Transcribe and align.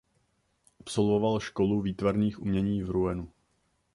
Absolvoval 0.79 1.39
Školu 1.39 1.81
výtvarných 1.81 2.39
umění 2.41 2.83
v 2.83 2.89
Rouenu. 2.91 3.29